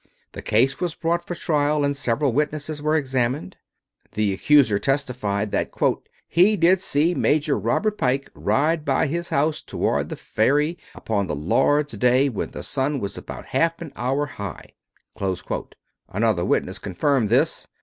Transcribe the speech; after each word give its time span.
The 0.31 0.41
case 0.41 0.79
was 0.79 0.95
brought 0.95 1.27
for 1.27 1.35
trial, 1.35 1.85
and 1.85 1.95
several 1.95 2.33
witnesses 2.33 2.81
were 2.81 2.95
examined. 2.95 3.55
The 4.13 4.33
accuser 4.33 4.79
testified 4.79 5.51
that 5.51 5.69
"he 6.27 6.57
did 6.57 6.79
see 6.81 7.13
Major 7.13 7.55
Robert 7.55 7.99
Pike 7.99 8.31
ride 8.33 8.83
by 8.83 9.05
his 9.05 9.29
house 9.29 9.61
toward 9.61 10.09
the 10.09 10.15
ferry 10.15 10.79
upon 10.95 11.27
the 11.27 11.35
Lord's 11.35 11.93
day 11.97 12.29
when 12.29 12.49
the 12.49 12.63
sun 12.63 12.99
was 12.99 13.15
about 13.15 13.45
half 13.53 13.79
an 13.79 13.93
hour 13.95 14.25
high." 14.25 14.69
Another 16.09 16.45
witness 16.45 16.79
confirmed 16.79 17.29
this. 17.29 17.67